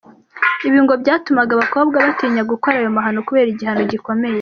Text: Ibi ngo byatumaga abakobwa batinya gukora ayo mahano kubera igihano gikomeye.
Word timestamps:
Ibi 0.67 0.79
ngo 0.83 0.93
byatumaga 1.01 1.51
abakobwa 1.57 1.95
batinya 2.05 2.43
gukora 2.51 2.75
ayo 2.79 2.89
mahano 2.97 3.19
kubera 3.27 3.47
igihano 3.51 3.83
gikomeye. 3.93 4.29